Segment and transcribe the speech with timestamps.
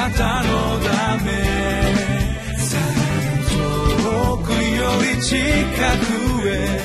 [0.00, 1.30] なたのため
[3.50, 6.80] 遠くより近くへ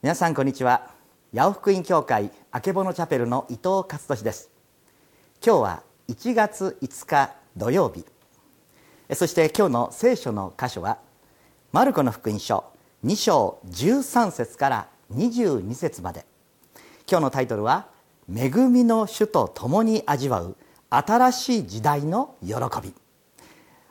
[0.00, 0.92] 皆さんこんにちは。
[1.34, 4.50] 八尾福音教会あけぼのチャペルの伊藤勝利です。
[5.44, 8.04] 今日は1月5日土曜日。
[9.16, 10.98] そして今日の聖書の箇所は
[11.72, 12.72] マルコの福音書
[13.04, 16.24] 2章13節から22節まで。
[17.10, 17.88] 今日のタイトルは
[18.32, 20.56] 恵みの主と共に味わう
[20.88, 22.94] 新しい時代の喜び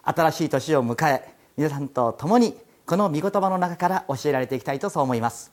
[0.04, 2.56] 新しい年を迎え皆さんと共に
[2.86, 5.52] この御言葉の中から教えられていきたいとそう思います。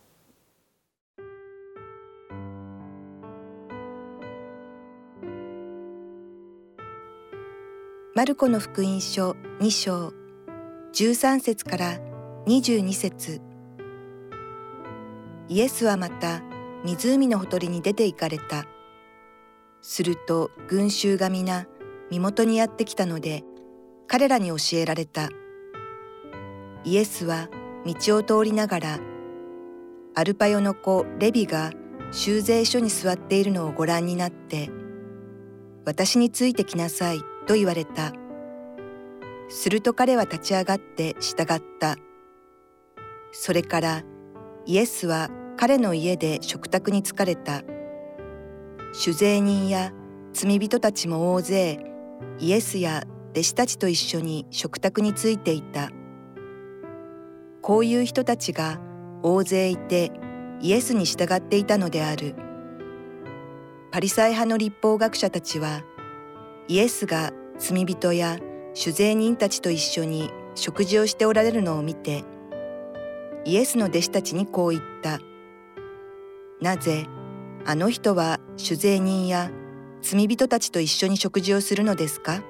[8.15, 10.13] マルコの福音書2章
[10.93, 11.99] 13節から
[12.47, 13.48] 22節。
[15.49, 16.43] イエスはまた
[16.85, 18.67] 湖のほとりに出て行かれた。
[19.81, 21.67] すると群衆が皆
[22.11, 23.45] 身元にやってきたので
[24.07, 25.31] 彼らに教えられた。
[26.85, 27.49] イエスは
[27.87, 28.99] 道を通りながら
[30.15, 31.73] アルパヨの子レビが
[32.11, 34.71] 修税所に座っているのをご覧になって
[35.85, 38.13] 私についてきなさいと言われた。
[39.49, 41.97] すると彼は立ち上がって従った。
[43.33, 44.03] それから
[44.69, 47.63] イエスは彼の家で食卓に疲れた。
[48.93, 49.95] 酒税人や
[50.35, 51.81] 罪人たちも大勢
[52.39, 55.89] イエスや弟子たちと一緒に食卓についていた。
[57.63, 58.79] こういう人たちが
[59.23, 60.13] 大勢いて
[60.61, 62.35] イエスに従っていたのである。
[63.91, 65.81] パリサイ派の立法学者たちは
[66.69, 68.37] イエスが罪人や
[68.75, 72.23] 酒税人たちと一緒に食事をしておられるのを見て
[73.45, 75.21] イエスの弟子たちにこう言った。
[76.61, 77.07] なぜ
[77.65, 79.51] あの人は酒税人や
[80.03, 82.43] 罪人たちと一緒に食事をするのですか？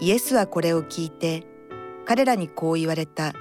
[0.00, 1.46] イエスはこれを聞いて
[2.04, 3.32] 彼らにこう言われた。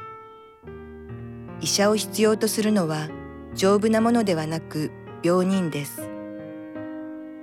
[1.62, 3.09] 医者を必要とするのは
[3.54, 4.92] 丈夫なものではなく
[5.24, 6.09] 病人です。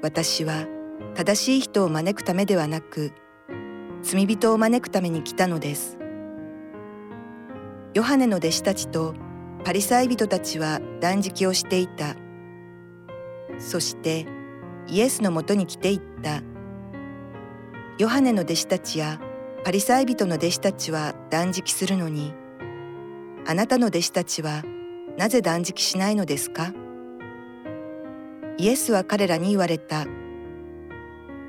[0.02, 0.66] 私は
[1.14, 3.12] 正しい人を招くためではなく
[4.02, 5.98] 罪人を招くために来たのです。
[7.94, 9.14] ヨハネの弟子たちと
[9.64, 12.16] パリサイ人たちは断食をしていた。
[13.58, 14.26] そして
[14.88, 16.42] イエスのもとに来ていった。
[17.98, 19.20] ヨハネの弟子たちや
[19.62, 22.32] パリサイ人の弟子たちは断食するのに。
[23.46, 24.62] あなたの弟子たちは
[25.18, 26.72] なぜ断食しないのですか？
[28.56, 30.06] イエスは彼らに言われた。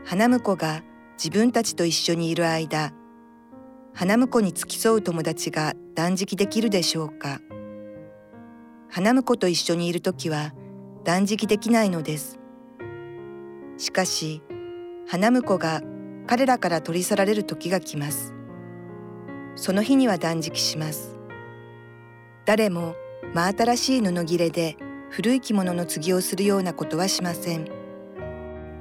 [0.03, 0.83] 花婿が
[1.17, 2.91] 自分たちと一緒にいる間、
[3.95, 7.41] 花婿に付き添う友達が断食できるでしょうか？
[8.89, 10.51] 花婿と一緒にいるときは
[11.03, 12.39] 断食できないのです。
[13.77, 14.41] しかし、
[15.07, 15.81] 花婿が
[16.25, 18.33] 彼らから取り去られる時が来ます。
[19.55, 21.19] その日には断食します。
[22.45, 22.95] 誰も
[23.35, 24.75] 真新しい布切れで
[25.11, 27.69] 古い着物の継ぎをするようなことはしません。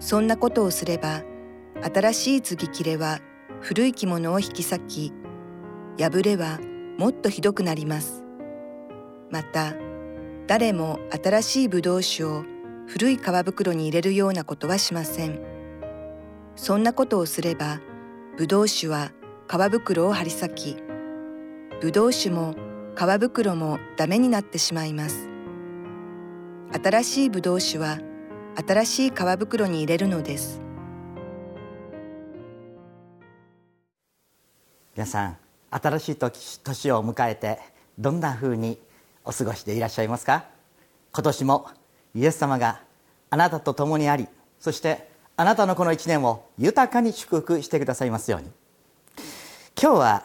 [0.01, 1.23] そんなことをすれば
[1.83, 3.21] 新しい継ぎ切れは
[3.63, 5.13] 古い着物を引き裂き
[5.97, 6.59] 破れは
[6.99, 8.25] もっとひどくなります。
[9.31, 9.75] また
[10.49, 12.43] 誰も新しいブドウ酒を
[12.89, 15.41] 古い皮袋に入れるようなことはしません。
[16.57, 17.81] そんなことをすれば
[18.37, 19.13] ブドウ酒は
[19.49, 20.77] 皮袋を張り裂き
[21.81, 22.57] ブドウ酒も
[22.97, 25.29] 皮袋もダメになってしまいます。
[26.83, 28.01] 新しいブドウ酒は
[28.57, 30.62] 新しい皮袋に入れるのです。
[34.95, 35.37] 皆さん
[35.71, 37.59] 新しい年を迎えて
[37.99, 38.79] どんなふうに
[39.25, 40.45] お過ごしでいらっしゃいますか？
[41.15, 41.71] 今年も
[42.15, 42.83] イエス様が
[43.31, 44.29] あなたと共にあり
[44.61, 48.51] そしてあなたのこの一年を豊かに祝福してくださいますように。
[49.81, 50.25] 今日は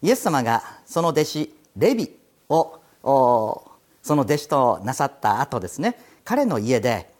[0.00, 2.16] イエス様がその弟子レビ
[2.48, 5.98] をその弟子となさった後ですね。
[6.24, 7.12] 彼の家で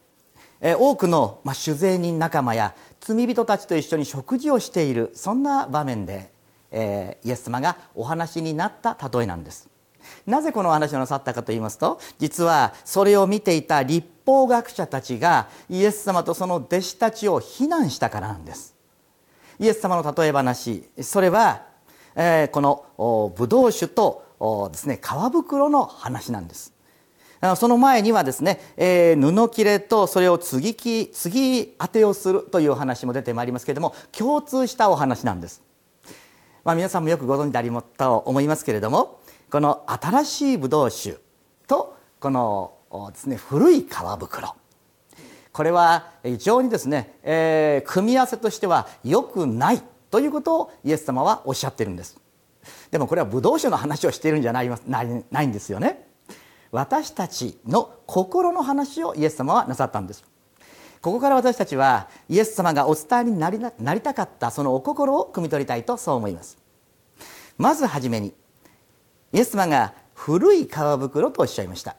[0.62, 6.31] 多くの、酒税人仲間や罪人たちと一緒に食事をしているそんな場面で、
[6.72, 9.69] えー、イエス様がお話になった例えなんです。
[10.26, 18.74] なぜこの話をなさったかと言いますと実はそれを見ていた立法学者たちがイエス様とその弟子たちを非難したからなんです。
[19.60, 21.62] イエス様の例え話それは、
[22.16, 24.24] えー、このブドウ酒と
[24.72, 26.72] ですね皮袋の話なんです。
[27.56, 35.60] その前にはですね、えー、布切れとそれを継ぎ継ぎ当てをするという話も出てまいりますけれども共通したお話なんです。
[36.64, 39.20] まあ、皆さんもよくご存知でありますと思いますけれども
[39.50, 41.16] この新しいブドウ酒
[41.66, 42.74] とこの
[43.12, 43.86] ですね古い皮
[44.20, 44.54] 袋。
[45.52, 52.18] これは非常にですね、えー、組み合わせとしては良くないということをイエス様はおっしゃってるんです。
[52.90, 56.08] でもこれはブドウ酒の話をしているんじゃないないないんですよね。
[56.70, 60.24] 私たちの心の話をイエス様はなさったんです。
[61.02, 66.56] ここから私たちはイエス様がお伝えになりなりたかったそのお心を汲み取りたいとそう思います。
[67.58, 68.32] まずはじめに
[69.32, 71.96] イエス様が古い皮袋とおっしゃいました。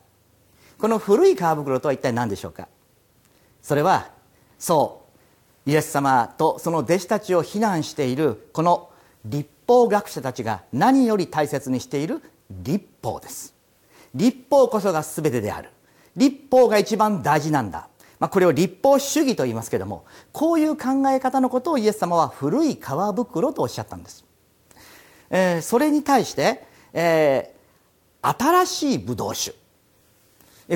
[0.79, 2.69] この古い皮袋とは一体何でしょうか？
[3.61, 4.09] それは
[4.57, 5.05] そ
[5.65, 8.89] うイエス様とその弟子たちを非難しているこの
[9.25, 13.53] 立法学者たちが何より大切にしている立法です。
[14.15, 15.71] 立法こそが全てである。
[16.15, 17.89] 立法が一番大事なんだ、
[18.23, 24.23] まあ、これを立法主義と言いますけれどもこういう考え方のことをイエス様は古い皮袋とおっしゃったんです、
[25.29, 29.57] えー、それに対して、えー、新しいブドウ酒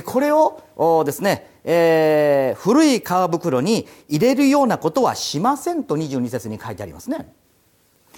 [0.03, 0.61] これを
[1.05, 7.33] ですね、えー、古い皮袋に入れるようなことはしませんと22節に書いてありますね。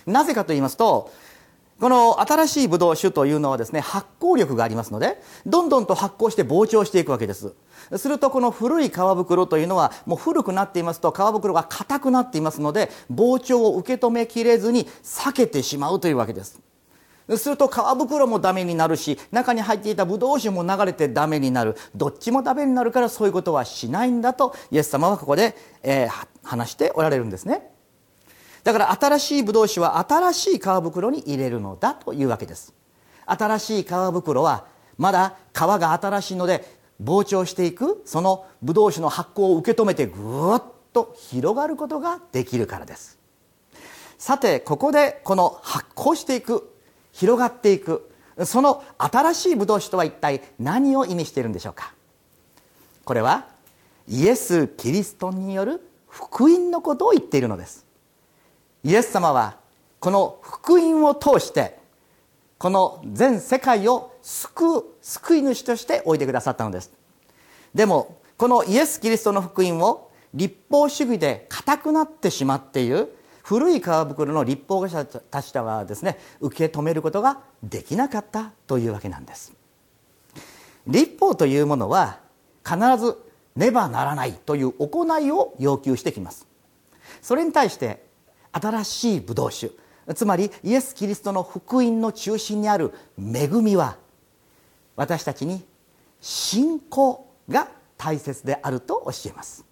[0.07, 1.11] なぜかと言いますと
[1.79, 7.53] この新しいブドウ酒というのはですね発酵力がありますのでどんどんと発酵して膨張していくわけです。
[7.97, 16.59] するとこの古い皮袋というのはもう古くなっていますと皮袋が硬くなっていますので膨張を受け止めきれずに裂けてしまうというわけです。
[17.37, 21.77] すると皮袋もダメになるし中に入っていたブドウ酒も流れてダメになる。
[21.95, 27.78] どっちもダメになるからそういうことはしないんだとイエス様はここで、えー、話しておられるんですね。
[28.69, 32.75] だから新しいブドウ酒は新しい皮袋に入れるのだというわけです。
[33.25, 34.67] 新しい皮袋は
[34.99, 40.61] まだ皮が新しいので膨張していくそのブドウ酒の発酵を受け止めてぐっ
[40.93, 43.17] と広がることができるからです。
[44.19, 46.71] さてここでこの発酵していく
[47.11, 48.11] 広がっていく
[48.45, 51.95] その新しいブドウ酒とは一体何を意味しているんでしょうか。
[53.03, 53.47] これは
[54.07, 57.88] イエス・キリストによる福音のことを言っているのです。
[58.83, 59.57] イエス様は
[59.99, 61.77] この福音を通して
[62.57, 66.91] この全世界を救う救い主としておいてくださったのです。
[67.73, 79.53] でもこのイエス・キリストの福音を立法主義で固くなってしまっている古い皮袋の立法者たちはですね受け止めることができなかったというわけなんです。
[80.87, 82.19] 立法というものは
[82.65, 83.17] 必ず
[83.55, 86.47] ねばならないという行いを要求してきます。
[87.21, 88.08] それに対して
[88.51, 89.71] 新しいブドウ酒。
[90.15, 93.97] つまりイエス・キリストの福音の中心にある恵みは
[94.95, 95.63] 私たちに
[96.19, 99.65] 信仰が大切であると教えます。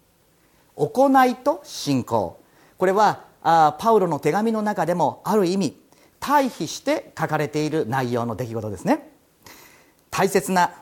[0.76, 2.40] 行いと信仰。
[2.76, 5.80] これはあパウロの手紙の中でもある意味
[6.20, 9.10] 対比して書かれている内容の出来事ですね。
[10.10, 10.72] 大切な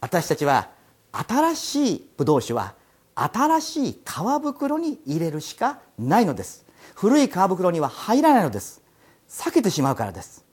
[0.00, 0.70] 私たちは
[1.12, 2.74] 新しいブドウ酒は
[3.14, 6.64] 新しい皮袋に入れるしかないのです。
[6.94, 8.82] 古い皮袋には入らないのです。
[9.28, 10.44] 避けてしまうからです。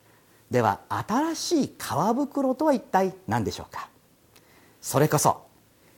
[0.52, 3.90] では新しい皮袋とは一体何でしょうか？
[4.82, 5.42] それこそ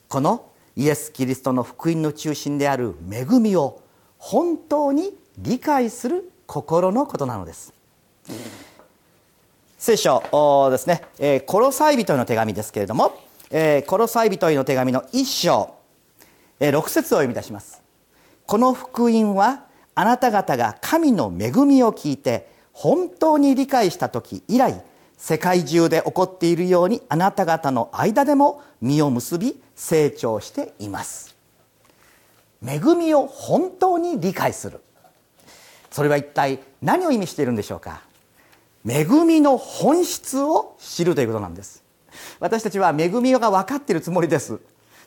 [0.07, 3.81] このイエス・キリストの福音の中心である恵みを
[4.17, 7.73] 本当に理解する心のことなのです。
[9.77, 13.19] 聖書ですね、え、コロサイ人への手紙ですけれども、
[13.51, 15.75] えー、コロサイ人への手紙の一章、
[16.59, 17.81] えー、6節を読み出します。
[18.45, 19.65] この福音は
[19.99, 24.83] あなた方が神の恵みを聞いて本当に理解した時以来
[25.17, 31.35] 世界中で起こっているようにあなた方の間でも実を結び成長しています。
[32.63, 34.81] 恵みを本当に理解する。
[35.89, 38.03] それは一体何を意味しているんでしょうか？
[38.87, 41.83] 恵みの本質を知るということなんです。
[42.39, 44.59] 私たちは恵みが分かっているつもりです。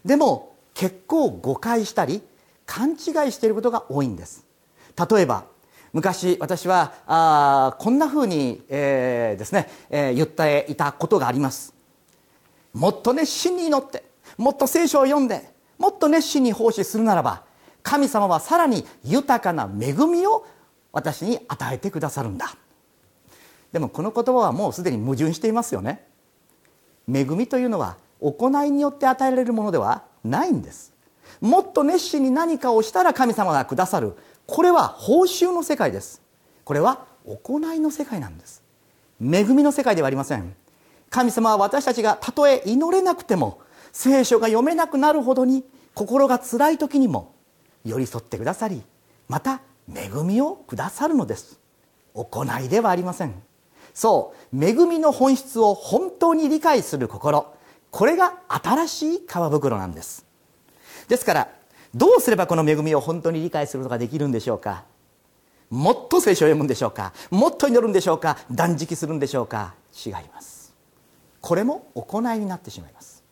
[0.04, 2.23] でも結構誤解したり
[2.66, 2.97] 勘違い
[3.30, 4.50] していることが多いんです。
[4.97, 5.44] 例えば
[5.92, 11.75] 昔私はあこんなふうに、えー、ですね、えー、言っていたことがあります。
[12.73, 14.04] もっと熱心に祈って
[14.37, 17.42] もっと聖書を読んでもっと熱心に奉仕するならば
[17.82, 20.47] 神様はさらに豊かな恵みを
[20.92, 22.54] 私に与えてくださるんだ。
[23.73, 26.06] でもこの言葉はもうすでに矛盾していますよね。
[27.12, 30.92] 恵みというのは行いによって与えられるものではないんです。
[31.40, 34.16] もっと熱心に何かをしたら神様がくださる。
[34.50, 36.21] これは報酬の世界です。
[36.64, 38.64] これは行いの世界なんです。
[39.21, 40.57] 恵みの世界ではありません。
[41.09, 43.61] 神様は私たちがたとえ祈れなくても
[43.92, 45.64] 聖書が読めなくなるほどに
[45.95, 47.33] 心が辛い時にも
[47.85, 48.83] 寄り添ってくださり
[49.28, 51.61] また恵みをくださるのです。
[52.14, 53.35] 行いではありません。
[53.95, 57.54] そう恵みの本質を本当に理解する心。
[57.92, 60.26] これが新しい皮袋なんです。
[61.07, 61.60] ですから
[61.94, 64.85] どうすればこの恵みを本当に理解することができるんでしょうか？
[65.70, 67.12] もっと聖書を読むんでしょうか？
[67.30, 68.38] もっと祈るんでしょうか？
[68.50, 69.75] 断食するんでしょうか？
[70.06, 70.75] 違います。
[71.40, 73.25] これも行いになってしまいます。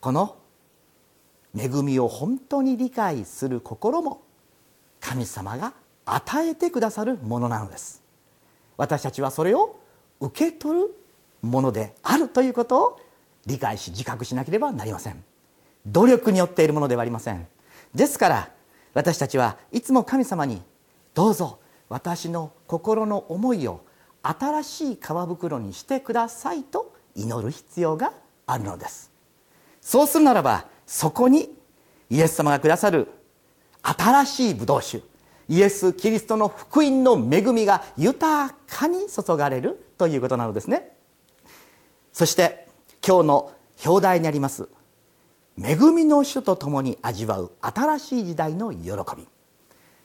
[0.00, 0.36] この
[1.56, 4.22] 恵みを本当に理解する心も
[5.00, 5.72] 神様が
[6.04, 8.02] 与えてくださるものなのです。
[8.76, 9.78] 私たちはそれを
[10.20, 10.94] 受け取る
[11.42, 13.00] ものであるということを
[13.46, 15.22] 理解し自覚しなければなりません。
[15.86, 17.46] 努力によっているものではありません。
[17.94, 18.50] ですから
[18.94, 20.62] 私たちはいつも神様に
[21.14, 23.84] どうぞ私の心の思いを
[24.22, 28.12] 新しい皮袋にしてくださいと祈る必要が
[28.46, 29.10] あるのです。
[29.80, 31.56] そうするならばそこに
[32.10, 33.08] イエス様がくださる
[33.82, 35.02] 新しいブドウ酒
[35.48, 40.96] イエス・キリストの福音の恵みが豊かに注がれるということなのですね。
[42.12, 42.66] そして
[43.06, 43.52] 今日の
[43.84, 44.68] 表題にあります
[45.62, 49.26] 恵みの主と共に味わう新しい時代の喜び。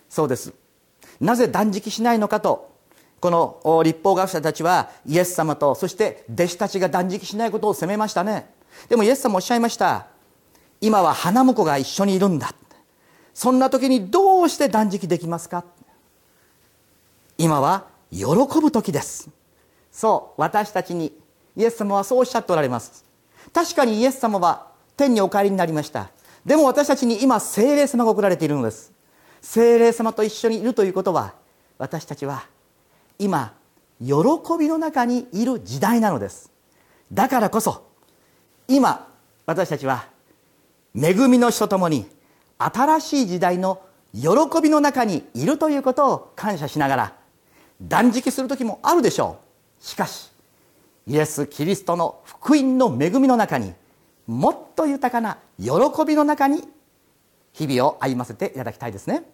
[0.09, 0.53] そうです。
[1.19, 2.71] なぜ断食しないのかと
[3.19, 8.49] この立法学者たちはイエス様とそして弟子たちが断食しないことを責めましたね。
[8.89, 10.07] でもイエス様おっしゃいました。
[10.79, 12.55] 今は花婿が一緒にいるんだ
[13.33, 15.63] そんな時にどうして断食できますか？
[17.37, 18.25] 今は喜
[18.61, 19.29] ぶ時です。
[19.91, 21.15] そう私たちに
[21.55, 23.05] イエス様はそうおっしゃっておられます。
[23.53, 24.70] 確かにイエス様は
[25.01, 26.11] 天にお帰りになりました。
[26.45, 28.91] でも私たちに今精霊様が送られているのです。
[29.41, 31.33] 精霊様と一緒にいるということは
[31.79, 32.45] 私たちは
[33.17, 33.53] 今
[33.99, 34.13] 喜
[34.59, 36.51] びの中にいる時代なのです。
[37.11, 37.87] だからこそ
[38.67, 39.07] 今
[39.47, 40.05] 私たちは
[40.95, 42.05] 恵みの人ともに
[42.59, 43.81] 新しい時代の
[44.13, 44.29] 喜
[44.61, 47.13] びの中にいるということを感謝しながら
[47.81, 49.39] 断食する時もあるでしょ
[49.79, 49.83] う。
[49.83, 50.29] しかし
[51.07, 53.73] イエス・キリストの福音の恵みの中に
[54.31, 56.63] もっと豊かな喜びの中に
[57.51, 59.25] 日々を歩ませていただきたいですね。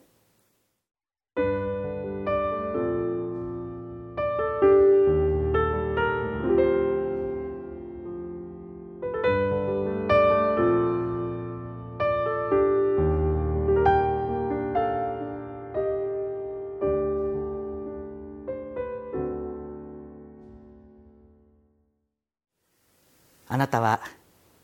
[23.49, 24.01] あなたは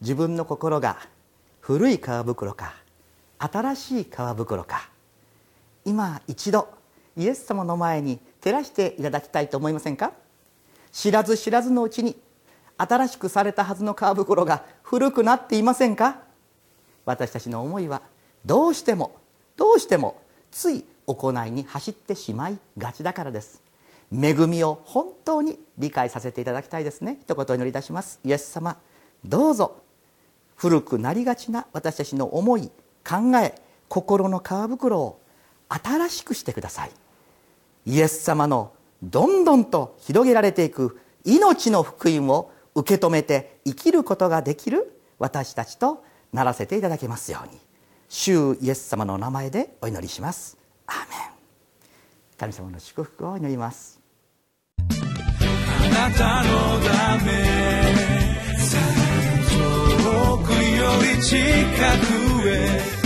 [0.03, 0.97] 自分の心が
[1.61, 2.73] 古い皮袋か
[3.39, 4.89] 新しい皮袋か
[5.85, 6.67] 今一度
[7.15, 10.11] イエス様の前に照らしていただきたいと思いませんか？
[10.91, 12.17] 知らず知らずのうちに
[12.77, 16.17] 新しくされたはずの皮袋が古くなっていませんか？
[17.05, 18.01] 私たちの思いは
[18.45, 19.15] どうしても
[19.55, 23.61] どうしてもつい行いに走ってしまいがちだからです。
[24.11, 27.19] 恵みを本当に理解させていただきたいですね。
[27.21, 28.19] 一言お祈りいたします。
[28.25, 28.75] イエス様
[29.23, 29.77] どうぞ
[30.63, 32.71] 古くなりがちな私たちの思い
[33.05, 33.53] 考え
[33.89, 35.19] 心の皮袋を
[35.67, 36.91] 新しくしてください。
[37.85, 38.71] イエス様の
[39.03, 46.01] どんどんと広げられていく命の福音を受け止めて生きることができる私たちと
[46.31, 47.59] ならせていただけますように。
[48.07, 50.57] 主イエス様の名前でお祈りします。
[50.87, 51.29] アーメン。
[52.37, 53.99] 神様の祝福を祈ります。
[54.77, 58.22] あなたのため遠
[60.43, 60.57] くよ
[61.01, 61.37] り近
[62.41, 63.02] くへ